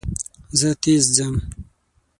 زه 0.59 0.69
تېز 0.81 1.03
ځم. 1.15 1.35